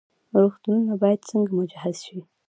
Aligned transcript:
روغتونونه 0.39 0.93
باید 1.01 1.27
څنګه 1.29 1.51
مجهز 1.59 1.97
شي؟ 2.05 2.19